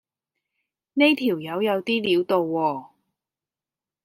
[0.93, 2.89] 呢條友有啲料到喎